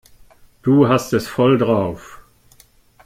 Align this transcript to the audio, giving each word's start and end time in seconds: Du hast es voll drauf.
Du 0.63 0.87
hast 0.87 1.13
es 1.13 1.27
voll 1.27 1.59
drauf. 1.59 2.23